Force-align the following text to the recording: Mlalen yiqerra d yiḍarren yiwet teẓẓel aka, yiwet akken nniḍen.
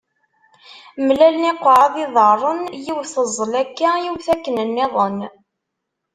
Mlalen 1.07 1.45
yiqerra 1.47 1.87
d 1.93 1.95
yiḍarren 1.99 2.61
yiwet 2.85 3.11
teẓẓel 3.13 3.53
aka, 3.61 3.89
yiwet 4.03 4.27
akken 4.33 4.55
nniḍen. 4.67 5.17